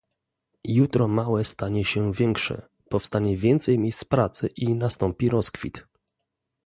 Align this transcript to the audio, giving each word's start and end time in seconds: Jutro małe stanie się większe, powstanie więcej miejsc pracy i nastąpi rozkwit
Jutro 0.63 1.07
małe 1.07 1.45
stanie 1.45 1.85
się 1.85 2.13
większe, 2.13 2.67
powstanie 2.89 3.37
więcej 3.37 3.79
miejsc 3.79 4.03
pracy 4.03 4.47
i 4.47 4.75
nastąpi 4.75 5.29
rozkwit 5.29 5.87